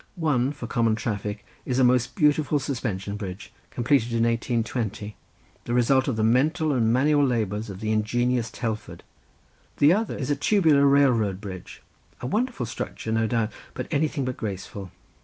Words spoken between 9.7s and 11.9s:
the other is a tubular railroad bridge,